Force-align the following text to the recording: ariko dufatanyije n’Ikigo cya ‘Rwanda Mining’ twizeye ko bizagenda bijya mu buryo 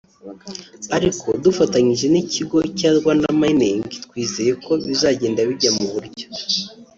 ariko 0.95 1.27
dufatanyije 1.43 2.05
n’Ikigo 2.09 2.57
cya 2.77 2.89
‘Rwanda 2.97 3.25
Mining’ 3.41 3.83
twizeye 4.05 4.51
ko 4.63 4.71
bizagenda 4.87 5.39
bijya 5.49 5.69
mu 5.77 5.87
buryo 5.93 6.25